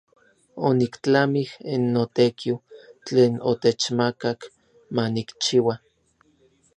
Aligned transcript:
Oniktlamij 0.67 1.51
n 1.81 1.81
notekiu 1.93 2.55
tlen 3.05 3.33
otechmakak 3.51 4.39
ma 4.93 5.03
nikchiua. 5.13 5.75